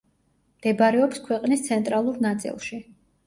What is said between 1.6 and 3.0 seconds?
ცენტრალურ ნაწილში.